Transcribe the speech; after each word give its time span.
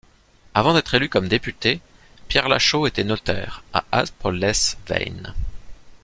Avant 0.55 0.73
d'être 0.73 0.95
élu 0.95 1.09
comme 1.09 1.27
député, 1.27 1.79
Pierre 2.27 2.49
Lachau 2.49 2.87
était 2.87 3.03
notaire, 3.03 3.63
à 3.71 3.85
Aspres-lès-Veynes. 3.91 5.35